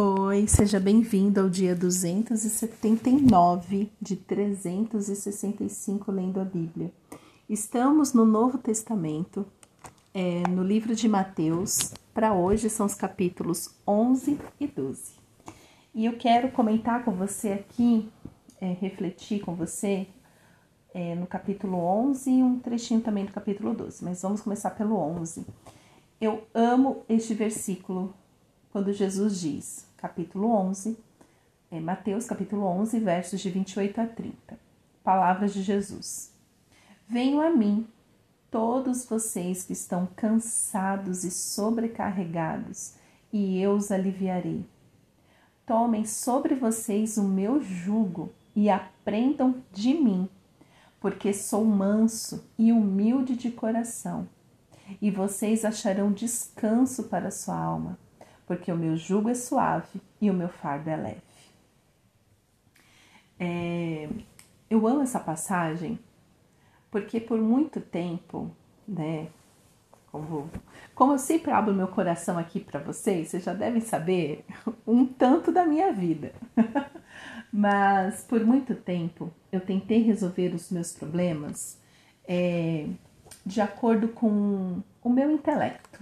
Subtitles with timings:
[0.00, 6.92] Oi, seja bem-vindo ao dia 279 de 365 lendo a Bíblia.
[7.50, 9.44] Estamos no Novo Testamento,
[10.14, 11.92] é, no livro de Mateus.
[12.14, 15.14] Para hoje são os capítulos 11 e 12.
[15.92, 18.08] E eu quero comentar com você aqui,
[18.60, 20.06] é, refletir com você
[20.94, 24.04] é, no capítulo 11 e um trechinho também do capítulo 12.
[24.04, 25.44] Mas vamos começar pelo 11.
[26.20, 28.14] Eu amo este versículo
[28.70, 30.96] quando Jesus diz: capítulo 11,
[31.72, 34.58] é Mateus capítulo 11, versos de 28 a 30.
[35.02, 36.32] Palavras de Jesus.
[37.08, 37.84] Venham a mim,
[38.48, 42.94] todos vocês que estão cansados e sobrecarregados,
[43.32, 44.64] e eu os aliviarei.
[45.66, 50.28] Tomem sobre vocês o meu jugo e aprendam de mim,
[51.00, 54.28] porque sou manso e humilde de coração,
[55.02, 57.98] e vocês acharão descanso para sua alma
[58.48, 61.22] porque o meu jugo é suave e o meu fardo é leve.
[63.38, 64.08] É,
[64.68, 66.00] eu amo essa passagem
[66.90, 68.50] porque por muito tempo,
[68.88, 69.28] né,
[70.10, 70.50] como,
[70.94, 74.46] como eu sempre abro meu coração aqui para vocês, vocês já devem saber
[74.86, 76.32] um tanto da minha vida.
[77.52, 81.78] Mas por muito tempo eu tentei resolver os meus problemas
[82.26, 82.86] é,
[83.44, 86.00] de acordo com o meu intelecto,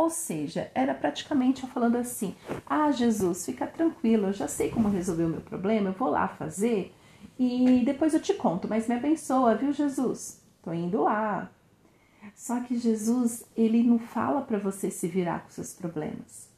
[0.00, 2.34] ou seja, era praticamente eu falando assim:
[2.66, 6.26] Ah, Jesus, fica tranquilo, eu já sei como resolver o meu problema, eu vou lá
[6.26, 6.94] fazer
[7.38, 10.42] e depois eu te conto, mas me abençoa, viu, Jesus?
[10.62, 11.50] Tô indo lá.
[12.34, 16.48] Só que Jesus, ele não fala para você se virar com seus problemas.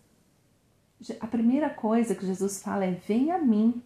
[1.20, 3.82] A primeira coisa que Jesus fala é: Vem a mim.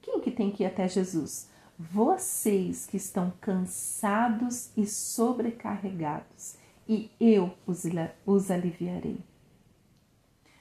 [0.00, 1.48] Quem que tem que ir até Jesus?
[1.76, 6.61] Vocês que estão cansados e sobrecarregados
[6.92, 9.18] e eu os, aliviarei.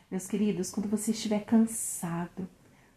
[0.09, 2.47] Meus queridos, quando você estiver cansado,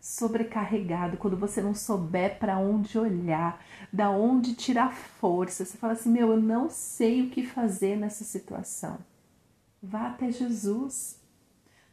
[0.00, 6.11] sobrecarregado, quando você não souber para onde olhar, da onde tirar força, você fala assim:
[6.11, 8.98] "Meu, eu não sei o que fazer nessa situação".
[9.83, 11.20] Vá até Jesus.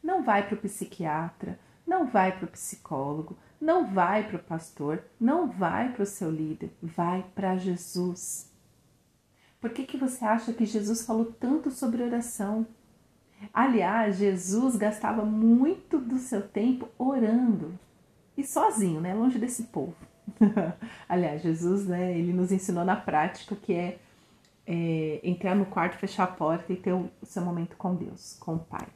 [0.04, 5.04] Não vai para o psiquiatra, não vai para o psicólogo, não vai para o pastor,
[5.20, 8.51] não vai para o seu líder, vai para Jesus.
[9.62, 12.66] Por que, que você acha que Jesus falou tanto sobre oração?
[13.54, 17.78] Aliás, Jesus gastava muito do seu tempo orando
[18.36, 19.96] e sozinho, né, longe desse povo.
[21.08, 24.00] Aliás, Jesus, né, ele nos ensinou na prática que é,
[24.66, 28.56] é, entrar no quarto, fechar a porta e ter o seu momento com Deus, com
[28.56, 28.88] o Pai.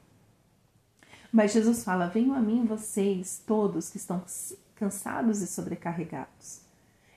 [1.32, 4.24] Mas Jesus fala: Venham a mim vocês todos que estão
[4.76, 6.62] cansados e sobrecarregados.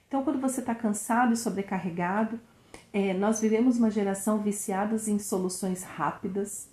[0.06, 2.40] Então, quando você está cansado e sobrecarregado,
[2.92, 6.68] é, nós vivemos uma geração viciadas em soluções rápidas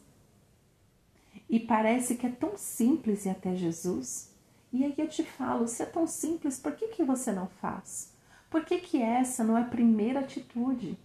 [1.49, 4.33] e parece que é tão simples ir até Jesus.
[4.71, 8.13] E aí eu te falo, se é tão simples, por que, que você não faz?
[8.49, 10.97] Por que, que essa não é a primeira atitude?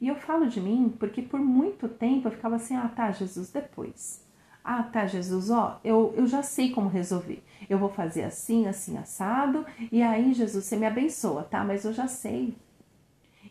[0.00, 3.50] E eu falo de mim porque por muito tempo eu ficava assim, ah tá, Jesus,
[3.50, 4.22] depois.
[4.62, 7.42] Ah tá, Jesus, ó, eu, eu já sei como resolver.
[7.70, 11.64] Eu vou fazer assim, assim, assado, e aí, Jesus, você me abençoa, tá?
[11.64, 12.54] Mas eu já sei.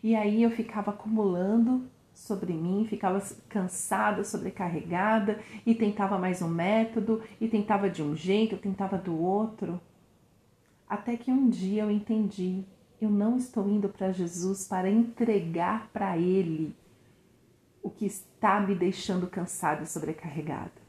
[0.03, 7.21] E aí eu ficava acumulando sobre mim, ficava cansada, sobrecarregada e tentava mais um método
[7.39, 9.79] e tentava de um jeito, eu tentava do outro.
[10.89, 12.63] Até que um dia eu entendi,
[12.99, 16.75] eu não estou indo para Jesus para entregar para Ele
[17.83, 20.87] o que está me deixando cansada e sobrecarregada.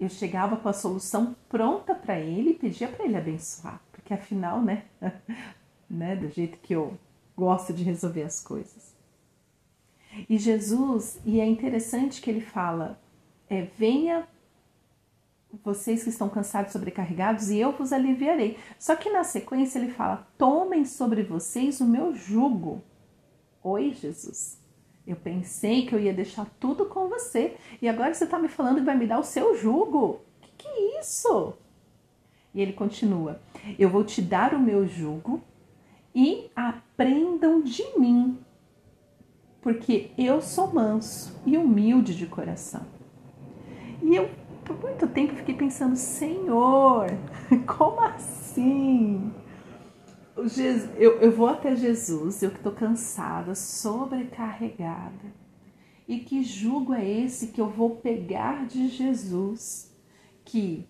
[0.00, 4.60] Eu chegava com a solução pronta para Ele e pedia para Ele abençoar, porque afinal,
[4.62, 4.84] né,
[5.88, 6.98] né, do jeito que eu
[7.36, 8.92] gosta de resolver as coisas.
[10.28, 13.00] E Jesus, e é interessante que ele fala:
[13.48, 14.28] é, venha
[15.64, 18.58] vocês que estão cansados sobrecarregados, e eu vos aliviarei.
[18.78, 22.82] Só que na sequência ele fala: tomem sobre vocês o meu jugo.
[23.62, 24.60] Oi, Jesus.
[25.06, 28.76] Eu pensei que eu ia deixar tudo com você, e agora você está me falando
[28.76, 30.20] que vai me dar o seu jugo.
[30.40, 31.54] Que que é isso?
[32.54, 33.40] E ele continua:
[33.78, 35.42] Eu vou te dar o meu jugo
[36.14, 38.38] e aprendam de mim,
[39.60, 42.84] porque eu sou manso e humilde de coração.
[44.02, 44.28] E eu,
[44.64, 47.06] por muito tempo, fiquei pensando: Senhor,
[47.66, 49.32] como assim?
[50.96, 55.42] Eu, eu vou até Jesus, eu que estou cansada, sobrecarregada.
[56.08, 59.94] E que jugo é esse que eu vou pegar de Jesus?
[60.44, 60.86] Que,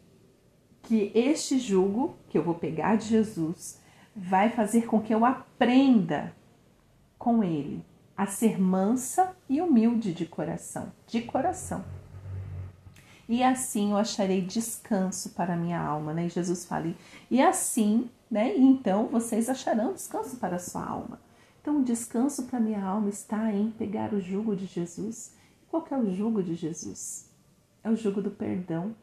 [0.83, 3.82] que este jugo que eu vou pegar de Jesus
[4.15, 6.35] vai fazer com que eu aprenda
[7.19, 7.85] com ele
[8.17, 11.85] a ser mansa e humilde de coração, de coração.
[13.29, 16.27] e assim eu acharei descanso para a minha alma, né?
[16.27, 16.95] E Jesus fala,
[17.31, 18.55] e assim, né?
[18.57, 21.19] Então vocês acharão descanso para a sua alma.
[21.63, 25.33] Então, o descanso para a minha alma está em pegar o jugo de Jesus.
[25.71, 27.31] Qual é o jugo de Jesus?
[27.85, 28.97] É o jugo do perdão,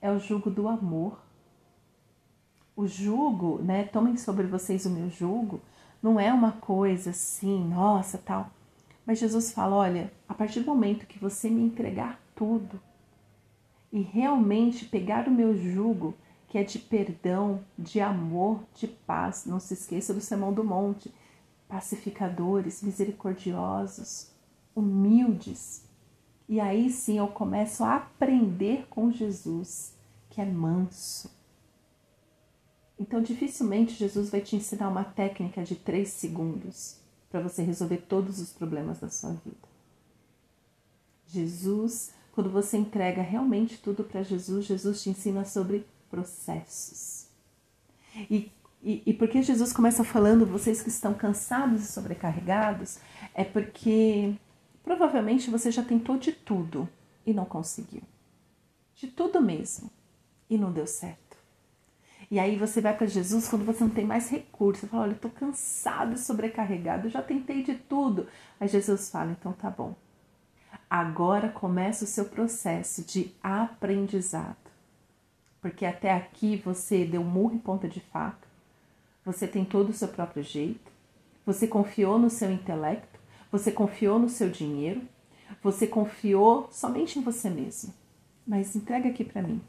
[0.00, 1.20] é o jugo do amor.
[2.76, 3.84] O jugo, né?
[3.84, 5.60] Tomem sobre vocês o meu jugo,
[6.02, 8.50] não é uma coisa assim, nossa, tal.
[9.04, 12.78] Mas Jesus fala: olha, a partir do momento que você me entregar tudo,
[13.92, 16.14] e realmente pegar o meu jugo,
[16.48, 19.46] que é de perdão, de amor, de paz.
[19.46, 21.12] Não se esqueça do Sermão do Monte.
[21.68, 24.30] Pacificadores, misericordiosos,
[24.74, 25.84] humildes.
[26.48, 29.96] E aí sim eu começo a aprender com Jesus,
[30.30, 31.35] que é manso.
[32.98, 36.96] Então, dificilmente Jesus vai te ensinar uma técnica de três segundos
[37.30, 39.68] para você resolver todos os problemas da sua vida.
[41.26, 47.28] Jesus quando você entrega realmente tudo para Jesus, Jesus te ensina sobre processos.
[48.30, 48.52] E,
[48.82, 52.98] e, e porque Jesus começa falando, vocês que estão cansados e sobrecarregados,
[53.32, 54.34] é porque
[54.84, 56.86] provavelmente você já tentou de tudo
[57.24, 58.02] e não conseguiu.
[58.94, 59.90] De tudo mesmo.
[60.50, 61.25] E não deu certo.
[62.30, 64.80] E aí você vai para Jesus quando você não tem mais recurso.
[64.80, 68.26] Você fala, olha, eu tô cansado e sobrecarregado, eu já tentei de tudo.
[68.58, 69.94] Aí Jesus fala, então tá bom
[70.88, 74.56] agora começa o seu processo de aprendizado.
[75.60, 78.46] Porque até aqui você deu murro em ponta de faca,
[79.24, 80.92] você tem todo o seu próprio jeito,
[81.44, 83.18] você confiou no seu intelecto,
[83.50, 85.02] você confiou no seu dinheiro,
[85.62, 87.92] você confiou somente em você mesmo.
[88.46, 89.60] Mas entrega aqui para mim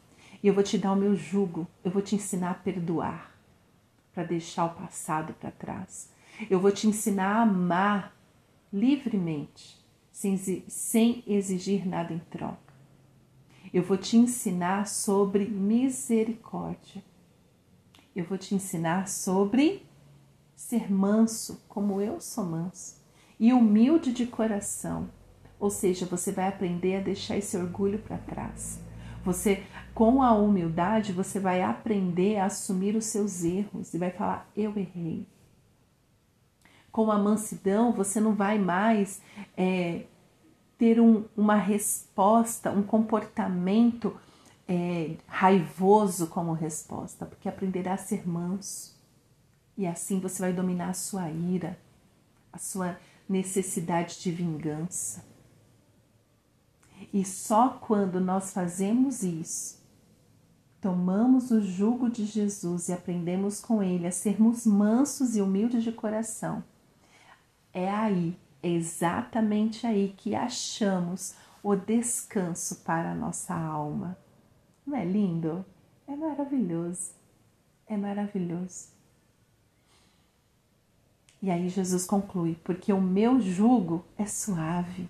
[0.42, 3.36] e eu vou te dar o meu jugo, eu vou te ensinar a perdoar,
[4.14, 6.10] para deixar o passado para trás.
[6.50, 8.16] Eu vou te ensinar a amar
[8.72, 9.78] livremente
[10.12, 12.74] sem, exigir nada em troca.
[13.74, 17.04] Eu vou te ensinar sobre misericórdia.
[18.16, 19.86] Eu vou te ensinar sobre
[20.56, 22.96] ser manso, como eu sou manso,
[23.40, 25.10] e humilde de coração.
[25.60, 28.80] Ou seja, você vai aprender a deixar esse orgulho para trás.
[29.28, 29.62] Você,
[29.94, 34.72] com a humildade, você vai aprender a assumir os seus erros e vai falar: eu
[34.78, 35.28] errei
[36.90, 39.22] com a mansidão, você não vai mais
[39.58, 40.06] é,
[40.78, 44.16] ter um, uma resposta, um comportamento
[44.66, 48.98] é, raivoso como resposta, porque aprenderá a ser manso.
[49.78, 51.78] E assim você vai dominar a sua ira,
[52.54, 52.98] a sua
[53.28, 55.26] necessidade de vingança.
[57.14, 59.82] E só quando nós fazemos isso,
[60.82, 65.92] tomamos o jugo de Jesus e aprendemos com ele a sermos mansos e humildes de
[65.92, 66.64] coração,
[67.74, 74.18] é aí, é exatamente aí que achamos o descanso para a nossa alma.
[74.86, 75.66] Não é lindo?
[76.08, 77.12] É maravilhoso.
[77.86, 78.88] É maravilhoso.
[81.42, 85.10] E aí Jesus conclui: porque o meu jugo é suave,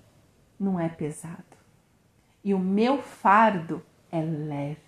[0.59, 1.56] não é pesado.
[2.47, 4.79] E o meu fardo é leve,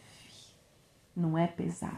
[1.13, 1.97] não é pesado.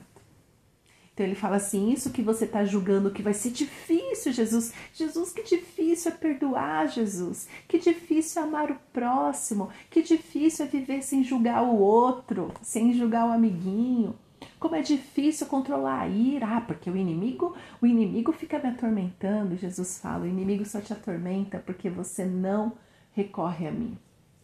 [1.13, 4.73] Então ele fala assim: Isso que você está julgando que vai ser difícil, Jesus.
[4.91, 7.47] Jesus, que difícil é perdoar, Jesus.
[7.67, 9.69] Que difícil é amar o próximo.
[9.91, 14.15] Que difícil é viver sem julgar o outro, sem julgar o amiguinho.
[14.59, 16.57] Como é difícil controlar a ira.
[16.57, 19.55] Ah, porque o inimigo, o inimigo fica me atormentando.
[19.55, 22.73] Jesus fala: o inimigo só te atormenta porque você não
[23.11, 23.95] recorre a mim.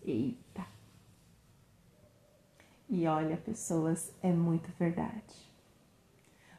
[0.05, 0.76] Eita.
[2.89, 5.48] E olha, pessoas, é muito verdade.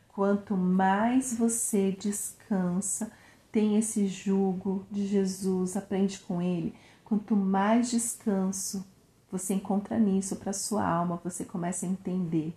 [0.09, 3.11] Quanto mais você descansa,
[3.51, 6.75] tem esse jugo de Jesus, aprende com ele.
[7.05, 8.85] Quanto mais descanso
[9.31, 12.55] você encontra nisso para sua alma, você começa a entender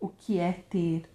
[0.00, 1.08] o que é ter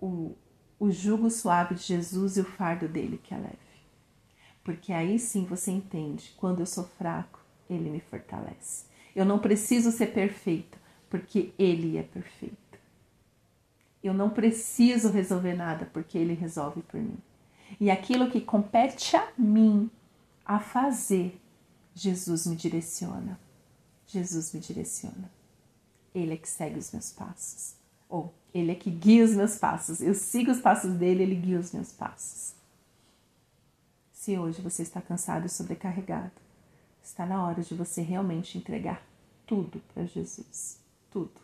[0.00, 0.34] o,
[0.78, 3.58] o jugo suave de Jesus e o fardo dele que é leve.
[4.64, 8.86] Porque aí sim você entende, quando eu sou fraco, ele me fortalece.
[9.14, 10.78] Eu não preciso ser perfeito,
[11.12, 12.56] porque ele é perfeito.
[14.02, 17.18] Eu não preciso resolver nada porque ele resolve por mim.
[17.78, 19.90] E aquilo que compete a mim
[20.42, 21.38] a fazer,
[21.94, 23.38] Jesus me direciona.
[24.06, 25.30] Jesus me direciona.
[26.14, 27.74] Ele é que segue os meus passos.
[28.08, 30.00] Ou ele é que guia os meus passos.
[30.00, 32.54] Eu sigo os passos dele, ele guia os meus passos.
[34.14, 36.32] Se hoje você está cansado e sobrecarregado,
[37.04, 39.02] está na hora de você realmente entregar
[39.46, 40.80] tudo para Jesus.
[41.12, 41.42] Tudo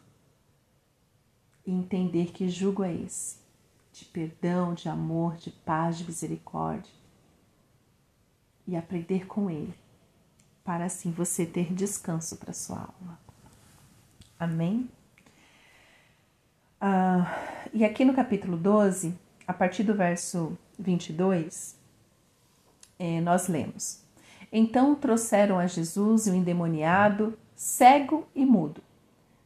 [1.69, 3.37] e entender que jugo é esse
[3.93, 6.93] de perdão, de amor, de paz, de misericórdia
[8.67, 9.75] e aprender com ele,
[10.65, 13.19] para assim você ter descanso para sua alma.
[14.39, 14.89] Amém?
[16.81, 17.27] Ah,
[17.75, 21.77] e aqui no capítulo 12, a partir do verso 22,
[22.99, 24.03] eh, nós lemos:
[24.51, 28.88] Então trouxeram a Jesus o endemoniado, cego e mudo.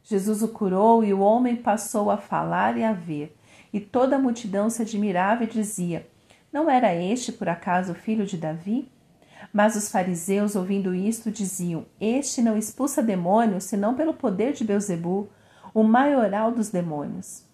[0.03, 3.35] Jesus o curou e o homem passou a falar e a ver.
[3.71, 6.07] E toda a multidão se admirava e dizia:
[6.51, 8.91] Não era este, por acaso, o filho de Davi?
[9.51, 15.29] Mas os fariseus, ouvindo isto, diziam: Este não expulsa demônios, senão pelo poder de Beuzebu,
[15.73, 17.45] o maioral dos demônios.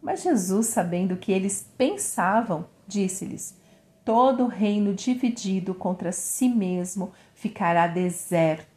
[0.00, 3.58] Mas Jesus, sabendo que eles pensavam, disse-lhes:
[4.04, 8.75] Todo reino dividido contra si mesmo ficará deserto,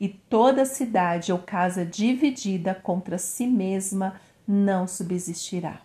[0.00, 5.80] e toda cidade ou casa dividida contra si mesma não subsistirá.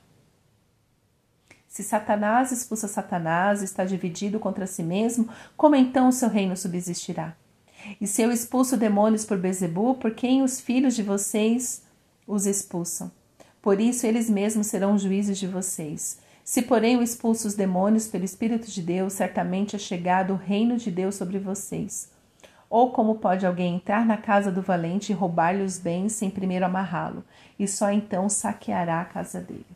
[1.68, 7.36] Se Satanás expulsa Satanás, está dividido contra si mesmo, como então o seu reino subsistirá?
[8.00, 11.84] E se eu expulso demônios por Bezebu, por quem os filhos de vocês
[12.28, 13.12] os expulsam?
[13.60, 16.20] Por isso eles mesmos serão juízes de vocês.
[16.44, 20.78] Se, porém, eu expulso os demônios pelo Espírito de Deus, certamente é chegado o reino
[20.78, 22.13] de Deus sobre vocês.
[22.74, 26.66] Ou como pode alguém entrar na casa do valente e roubar-lhe os bens sem primeiro
[26.66, 27.24] amarrá-lo,
[27.60, 29.68] e só então saqueará a casa dele?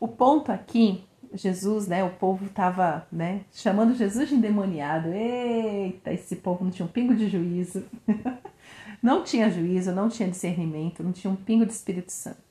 [0.00, 5.10] O ponto aqui Jesus, né, o povo estava, né, chamando Jesus de endemoniado.
[5.12, 7.84] Eita, esse povo não tinha um pingo de juízo.
[9.00, 12.42] não tinha juízo, não tinha discernimento, não tinha um pingo de Espírito Santo.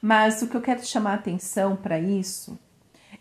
[0.00, 2.58] Mas o que eu quero chamar a atenção para isso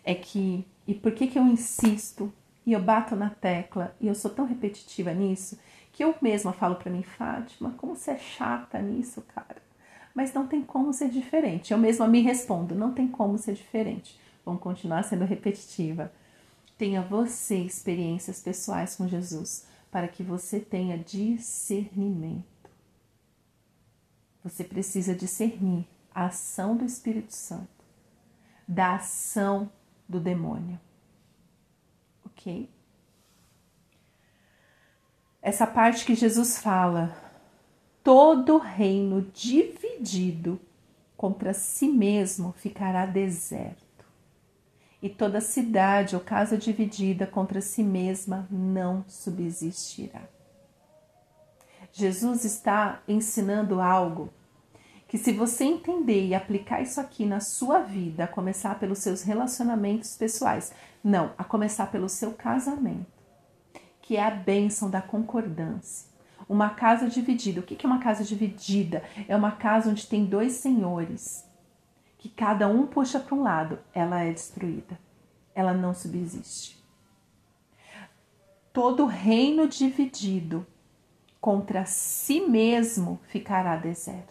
[0.04, 2.34] é que, e por que que eu insisto
[2.66, 5.60] e eu bato na tecla e eu sou tão repetitiva nisso,
[5.92, 9.62] que eu mesma falo para mim, Fátima, como você é chata nisso, cara
[10.14, 11.72] mas não tem como ser diferente.
[11.72, 14.20] Eu mesma me respondo, não tem como ser diferente.
[14.46, 16.12] Vamos continuar sendo repetitiva.
[16.78, 22.46] Tenha você experiências pessoais com Jesus para que você tenha discernimento.
[24.44, 27.82] Você precisa discernir a ação do Espírito Santo
[28.68, 29.70] da ação
[30.08, 30.80] do demônio.
[32.42, 32.68] Ok?
[35.42, 37.16] Essa parte que Jesus fala
[38.04, 40.60] todo reino dividido
[41.16, 44.06] contra si mesmo ficará deserto,
[45.02, 50.22] e toda cidade ou casa dividida contra si mesma não subsistirá.
[51.92, 54.34] Jesus está ensinando algo
[55.12, 59.24] que, se você entender e aplicar isso aqui na sua vida, a começar pelos seus
[59.24, 60.72] relacionamentos pessoais,
[61.04, 63.12] não, a começar pelo seu casamento,
[64.02, 66.10] que é a bênção da concordância
[66.48, 67.60] uma casa dividida.
[67.60, 69.04] O que é uma casa dividida?
[69.28, 71.46] É uma casa onde tem dois senhores,
[72.18, 73.80] que cada um puxa para um lado.
[73.94, 74.98] Ela é destruída.
[75.54, 76.82] Ela não subsiste.
[78.72, 80.66] Todo reino dividido
[81.42, 84.31] contra si mesmo ficará deserto.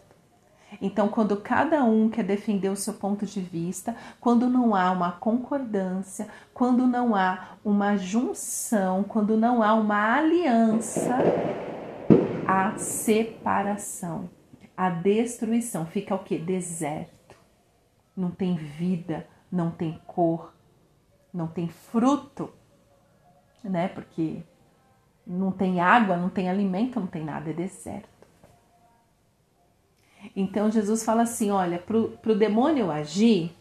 [0.81, 5.13] Então, quando cada um quer defender o seu ponto de vista, quando não há uma
[5.13, 11.19] concordância, quando não há uma junção, quando não há uma aliança,
[12.47, 14.29] a separação,
[14.77, 15.87] a destruição.
[15.87, 16.39] Fica o que?
[16.39, 17.37] Deserto.
[18.17, 20.53] Não tem vida, não tem cor,
[21.33, 22.51] não tem fruto,
[23.63, 23.89] né?
[23.89, 24.43] Porque
[25.27, 28.10] não tem água, não tem alimento, não tem nada, é deserto.
[30.35, 33.53] Então Jesus fala assim: olha, para o demônio agir,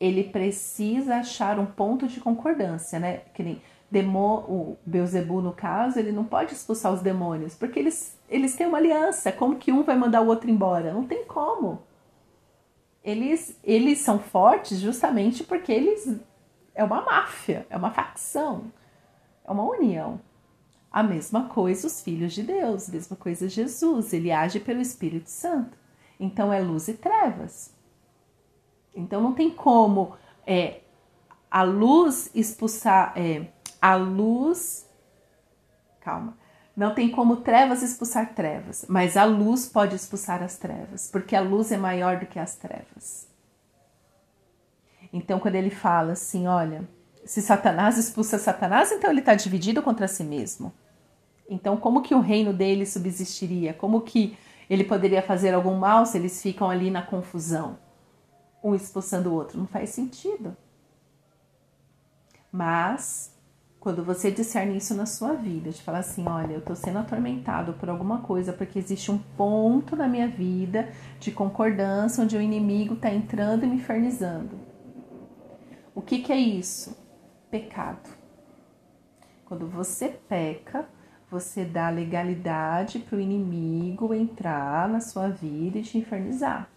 [0.00, 3.22] ele precisa achar um ponto de concordância, né?
[3.34, 3.62] Que nem
[3.92, 8.66] Demo, o Beuzebu, no caso, ele não pode expulsar os demônios, porque eles, eles têm
[8.66, 9.30] uma aliança.
[9.30, 10.94] Como que um vai mandar o outro embora?
[10.94, 11.82] Não tem como.
[13.04, 16.18] Eles, eles são fortes justamente porque eles
[16.74, 18.72] é uma máfia, é uma facção,
[19.44, 20.18] é uma união.
[20.92, 25.30] A mesma coisa os filhos de Deus, a mesma coisa Jesus, ele age pelo Espírito
[25.30, 25.78] Santo.
[26.20, 27.74] Então é luz e trevas.
[28.94, 30.14] Então não tem como
[30.46, 30.80] é,
[31.50, 33.46] a luz expulsar, é,
[33.80, 34.86] a luz.
[36.00, 36.36] Calma.
[36.76, 41.40] Não tem como trevas expulsar trevas, mas a luz pode expulsar as trevas, porque a
[41.40, 43.28] luz é maior do que as trevas.
[45.12, 46.88] Então, quando ele fala assim, olha,
[47.24, 50.72] se Satanás expulsa Satanás, então ele está dividido contra si mesmo.
[51.52, 53.74] Então, como que o reino dele subsistiria?
[53.74, 54.38] Como que
[54.70, 57.78] ele poderia fazer algum mal se eles ficam ali na confusão,
[58.64, 59.58] um expulsando o outro?
[59.58, 60.56] Não faz sentido.
[62.50, 63.36] Mas
[63.78, 67.74] quando você discerne isso na sua vida, de falar assim, olha, eu estou sendo atormentado
[67.74, 70.88] por alguma coisa, porque existe um ponto na minha vida
[71.20, 74.58] de concordância onde o inimigo está entrando e me infernizando.
[75.94, 76.96] O que, que é isso?
[77.50, 78.08] Pecado.
[79.44, 80.88] Quando você peca,
[81.32, 86.68] você dá legalidade para o inimigo entrar na sua vida e te infernizar.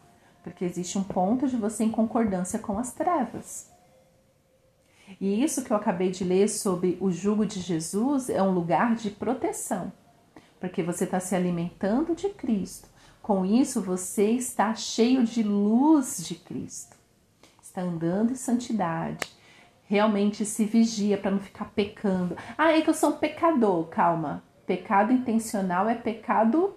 [0.42, 3.70] Porque existe um ponto de você em concordância com as trevas.
[5.20, 8.96] E isso que eu acabei de ler sobre o jugo de Jesus é um lugar
[8.96, 9.92] de proteção,
[10.58, 12.88] porque você está se alimentando de Cristo.
[13.22, 16.96] Com isso, você está cheio de luz de Cristo,
[17.62, 19.30] está andando em santidade,
[19.88, 22.36] realmente se vigia para não ficar pecando.
[22.58, 23.86] Ah, é que eu sou um pecador.
[23.88, 24.44] Calma.
[24.66, 26.76] Pecado intencional é pecado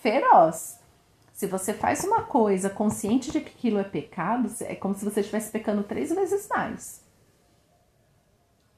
[0.00, 0.80] feroz.
[1.32, 5.20] Se você faz uma coisa consciente de que aquilo é pecado, é como se você
[5.20, 7.04] estivesse pecando três vezes mais.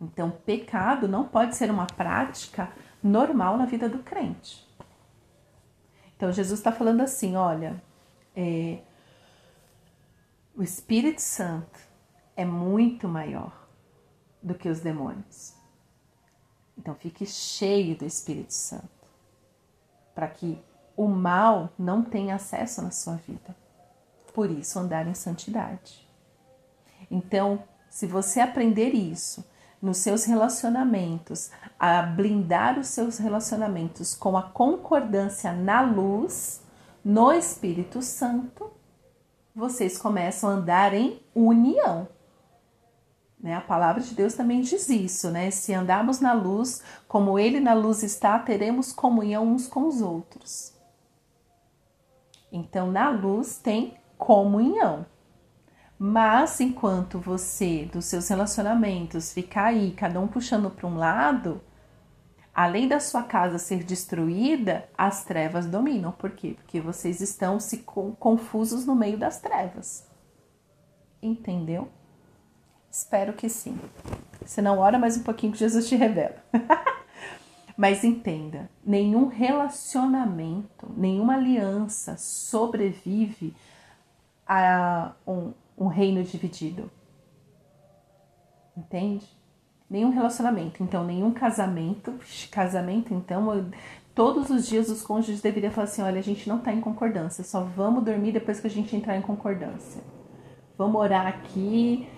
[0.01, 2.71] Então, pecado não pode ser uma prática
[3.03, 4.67] normal na vida do crente.
[6.17, 7.83] Então, Jesus está falando assim: olha,
[8.35, 8.79] é,
[10.57, 11.88] o Espírito Santo
[12.39, 13.53] é muito maior
[14.41, 15.55] do que os demônios.
[16.79, 18.89] Então fique cheio do Espírito Santo,
[20.15, 20.63] para que
[20.97, 23.57] o mal não tenha acesso na sua vida.
[24.33, 26.09] Por isso, andar em santidade.
[27.11, 29.45] Então, se você aprender isso
[29.83, 36.63] nos seus relacionamentos, a blindar os seus relacionamentos com a concordância na luz,
[37.05, 38.71] no Espírito Santo,
[39.53, 42.07] vocês começam a andar em união.
[43.41, 43.55] Né?
[43.55, 45.51] A palavra de Deus também diz isso, né?
[45.51, 50.77] Se andarmos na luz, como Ele na luz está, teremos comunhão uns com os outros.
[52.51, 55.07] Então, na luz tem comunhão.
[55.99, 61.61] Mas enquanto você, dos seus relacionamentos, ficar aí, cada um puxando para um lado,
[62.55, 66.13] além da sua casa ser destruída, as trevas dominam.
[66.13, 66.55] Por quê?
[66.57, 67.79] Porque vocês estão se
[68.19, 70.09] confusos no meio das trevas.
[71.21, 71.89] Entendeu?
[72.99, 73.79] Espero que sim.
[74.45, 76.35] Se não, ora mais um pouquinho que Jesus te revela.
[77.77, 83.55] Mas entenda, nenhum relacionamento, nenhuma aliança sobrevive
[84.45, 86.91] a um, um reino dividido.
[88.77, 89.29] Entende?
[89.89, 92.19] Nenhum relacionamento, então, nenhum casamento.
[92.51, 93.67] Casamento, então, eu,
[94.13, 97.45] todos os dias os cônjuges deveriam falar assim: olha, a gente não está em concordância,
[97.45, 100.03] só vamos dormir depois que a gente entrar em concordância.
[100.77, 102.09] Vamos orar aqui,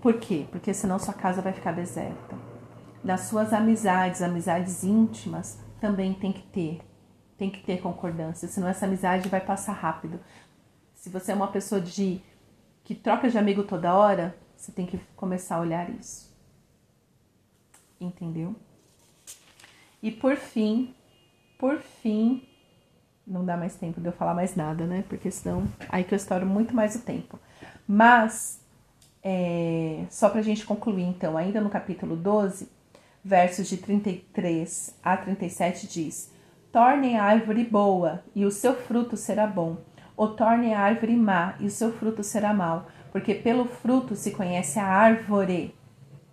[0.00, 0.46] por quê?
[0.50, 2.36] Porque senão sua casa vai ficar deserta.
[3.02, 6.80] Nas suas amizades, amizades íntimas, também tem que ter.
[7.36, 10.20] Tem que ter concordância, senão essa amizade vai passar rápido.
[10.94, 12.20] Se você é uma pessoa de
[12.84, 16.30] que troca de amigo toda hora, você tem que começar a olhar isso.
[17.98, 18.54] Entendeu?
[20.02, 20.94] E por fim,
[21.58, 22.46] por fim,
[23.26, 25.04] não dá mais tempo de eu falar mais nada, né?
[25.08, 27.38] Porque senão aí que eu estouro muito mais o tempo.
[27.86, 28.59] Mas
[29.22, 32.68] é, só para a gente concluir, então, ainda no capítulo 12,
[33.22, 36.32] versos de 33 a 37 diz:
[36.72, 39.78] Tornem a árvore boa, e o seu fruto será bom,
[40.16, 44.30] ou tornem a árvore má, e o seu fruto será mau, porque pelo fruto se
[44.30, 45.74] conhece a árvore.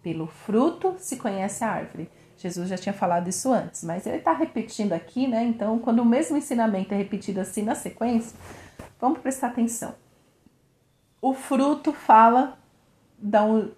[0.02, 2.10] Pelo fruto se conhece a árvore.
[2.38, 5.44] Jesus já tinha falado isso antes, mas ele está repetindo aqui, né?
[5.44, 8.38] Então, quando o mesmo ensinamento é repetido assim na sequência,
[9.02, 9.96] vamos prestar atenção.
[11.20, 12.58] O fruto fala
[13.18, 13.72] dão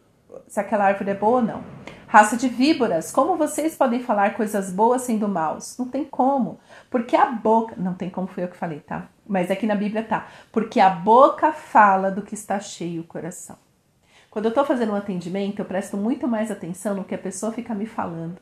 [0.48, 1.64] se aquela árvore é boa ou não.
[2.08, 5.78] Raça de víboras, como vocês podem falar coisas boas sendo maus?
[5.78, 6.60] Não tem como.
[6.90, 7.76] Porque a boca.
[7.78, 9.08] Não tem como, foi eu que falei, tá?
[9.28, 10.28] Mas aqui na Bíblia tá.
[10.52, 13.58] Porque a boca fala do que está cheio o coração.
[14.32, 17.52] Quando eu tô fazendo um atendimento, eu presto muito mais atenção no que a pessoa
[17.52, 18.40] fica me falando.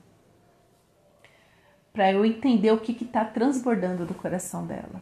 [1.92, 5.02] Para eu entender o que está transbordando do coração dela.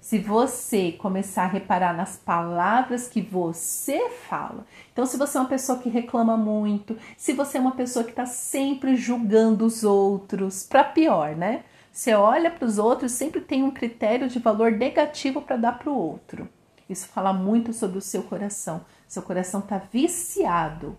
[0.00, 4.64] Se você começar a reparar nas palavras que você fala.
[4.92, 8.10] Então, se você é uma pessoa que reclama muito, se você é uma pessoa que
[8.10, 11.64] está sempre julgando os outros, para pior, né?
[11.92, 15.90] Você olha para os outros, sempre tem um critério de valor negativo para dar para
[15.90, 16.48] o outro.
[16.88, 18.86] Isso fala muito sobre o seu coração.
[19.06, 20.96] Seu coração está viciado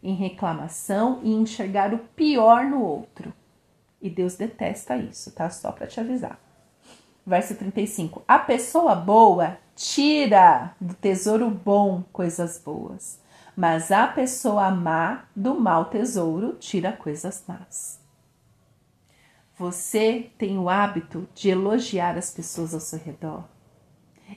[0.00, 3.32] em reclamação e enxergar o pior no outro.
[4.00, 5.50] E Deus detesta isso, tá?
[5.50, 6.45] Só para te avisar
[7.26, 8.22] verso 35.
[8.28, 13.20] A pessoa boa tira do tesouro bom coisas boas,
[13.56, 18.00] mas a pessoa má do mau tesouro tira coisas más.
[19.58, 23.44] Você tem o hábito de elogiar as pessoas ao seu redor?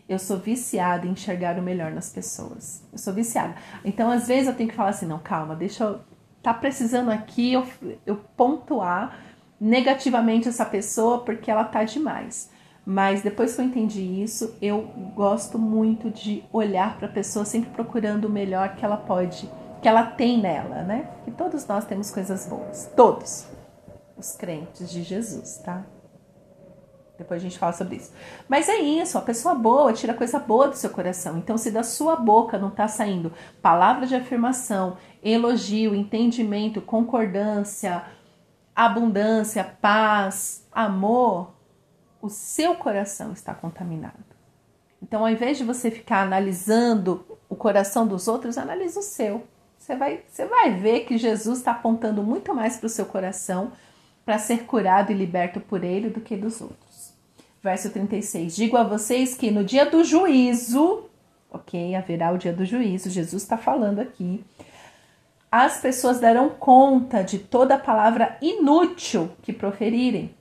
[0.07, 2.83] Eu sou viciada em enxergar o melhor nas pessoas.
[2.91, 3.55] Eu sou viciada.
[3.83, 5.99] Então, às vezes, eu tenho que falar assim: não, calma, deixa eu.
[6.41, 7.67] Tá precisando aqui eu,
[8.05, 9.19] eu pontuar
[9.59, 12.49] negativamente essa pessoa porque ela tá demais.
[12.91, 14.81] Mas depois que eu entendi isso, eu
[15.13, 19.47] gosto muito de olhar para a pessoa sempre procurando o melhor que ela pode,
[19.79, 21.07] que ela tem nela, né?
[21.23, 23.45] Que todos nós temos coisas boas, todos.
[24.17, 25.85] os crentes de Jesus, tá?
[27.15, 28.11] Depois a gente fala sobre isso.
[28.47, 31.37] Mas é isso, a pessoa boa tira coisa boa do seu coração.
[31.37, 38.03] Então, se da sua boca não está saindo palavra de afirmação, elogio, entendimento, concordância,
[38.75, 41.58] abundância, paz, amor,
[42.21, 44.13] o seu coração está contaminado.
[45.01, 49.43] Então, ao invés de você ficar analisando o coração dos outros, analise o seu.
[49.77, 53.71] Você vai, você vai ver que Jesus está apontando muito mais para o seu coração
[54.25, 57.13] para ser curado e liberto por ele do que dos outros.
[57.63, 61.05] Verso 36: Digo a vocês que no dia do juízo,
[61.49, 64.43] ok, haverá o dia do juízo, Jesus está falando aqui,
[65.51, 70.35] as pessoas darão conta de toda palavra inútil que proferirem,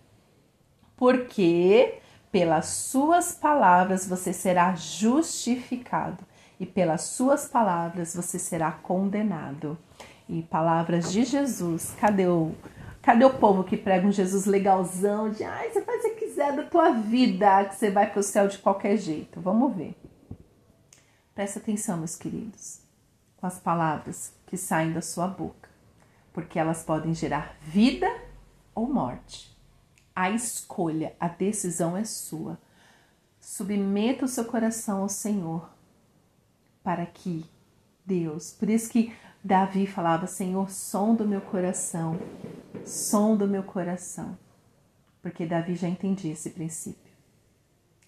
[0.98, 6.22] porque pelas suas palavras você será justificado
[6.60, 9.78] e pelas suas palavras você será condenado.
[10.28, 12.52] E palavras de Jesus, cadê o
[13.00, 16.54] Cadê o povo que prega um Jesus legalzão de ai, você faz o que quiser
[16.54, 19.40] da tua vida, que você vai para o céu de qualquer jeito?
[19.40, 19.96] Vamos ver.
[21.34, 22.82] Presta atenção, meus queridos,
[23.38, 25.70] com as palavras que saem da sua boca,
[26.34, 28.08] porque elas podem gerar vida
[28.74, 29.57] ou morte.
[30.18, 32.58] A escolha, a decisão é sua.
[33.38, 35.70] Submeta o seu coração ao Senhor
[36.82, 37.46] para que
[38.04, 42.18] Deus, por isso que Davi falava: Senhor, som do meu coração,
[42.84, 44.36] som do meu coração.
[45.22, 47.12] Porque Davi já entendia esse princípio.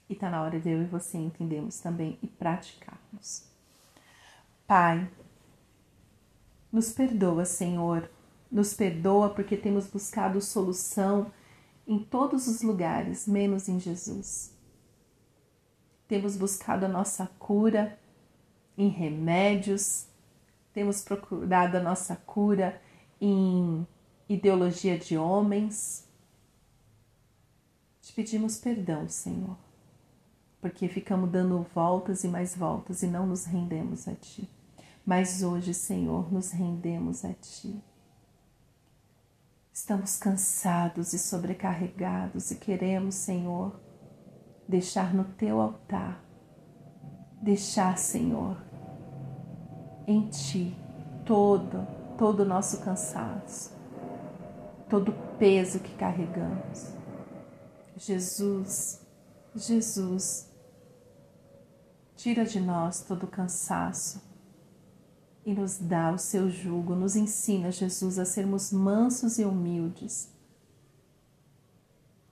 [0.09, 3.45] E está na hora de eu e você entendermos também e praticarmos.
[4.67, 5.09] Pai,
[6.73, 8.11] nos perdoa, Senhor,
[8.51, 11.31] nos perdoa porque temos buscado solução
[11.91, 14.57] em todos os lugares, menos em Jesus.
[16.07, 17.99] Temos buscado a nossa cura
[18.79, 20.07] em remédios,
[20.73, 22.81] temos procurado a nossa cura
[23.21, 23.85] em
[24.29, 26.09] ideologia de homens.
[28.01, 29.59] Te pedimos perdão, Senhor,
[30.61, 34.49] porque ficamos dando voltas e mais voltas e não nos rendemos a Ti.
[35.05, 37.83] Mas hoje, Senhor, nos rendemos a Ti.
[39.73, 43.81] Estamos cansados e sobrecarregados e queremos, Senhor,
[44.69, 46.25] deixar no Teu altar,
[47.41, 48.57] deixar, Senhor,
[50.07, 50.77] em Ti
[51.25, 51.87] todo,
[52.19, 53.73] todo o nosso cansaço,
[54.89, 56.93] todo o peso que carregamos.
[57.97, 59.01] Jesus,
[59.55, 60.51] Jesus,
[62.17, 64.30] tira de nós todo o cansaço
[65.45, 70.29] e nos dá o seu jugo, nos ensina, Jesus, a sermos mansos e humildes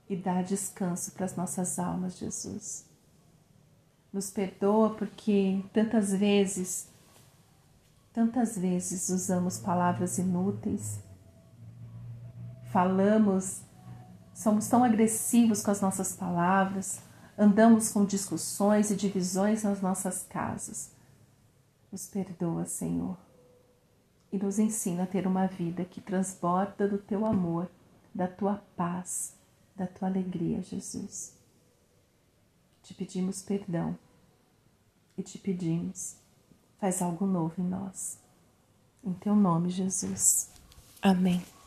[0.08, 2.86] e dá descanso para as nossas almas, Jesus.
[4.12, 6.88] Nos perdoa porque tantas vezes
[8.18, 10.98] Tantas vezes usamos palavras inúteis,
[12.72, 13.62] falamos,
[14.34, 16.98] somos tão agressivos com as nossas palavras,
[17.38, 20.90] andamos com discussões e divisões nas nossas casas.
[21.90, 23.16] Nos perdoa, Senhor,
[24.30, 27.70] e nos ensina a ter uma vida que transborda do teu amor,
[28.14, 29.34] da tua paz,
[29.74, 31.34] da tua alegria, Jesus.
[32.82, 33.98] Te pedimos perdão
[35.16, 36.16] e te pedimos
[36.78, 38.18] faz algo novo em nós.
[39.04, 40.50] Em teu nome, Jesus.
[41.02, 41.57] Amém.